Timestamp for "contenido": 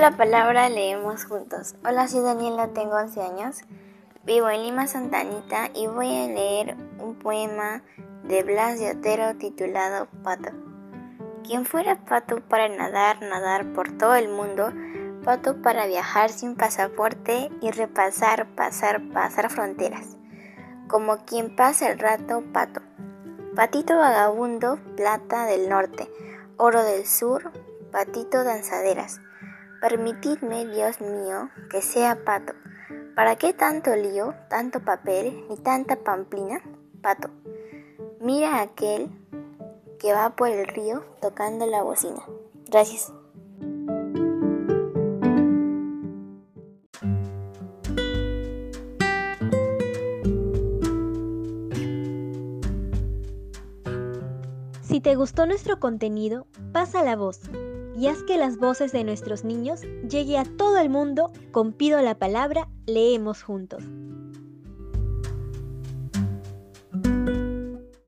55.78-56.46